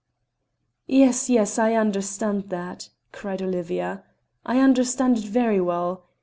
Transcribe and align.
"Yes, 0.87 1.29
yes, 1.29 1.59
I 1.59 1.73
understand 1.75 2.49
that," 2.49 2.89
cried 3.11 3.39
Olivia. 3.39 4.03
"I 4.43 4.57
understand 4.57 5.19
it 5.19 5.25
very 5.25 5.61
well. 5.61 6.05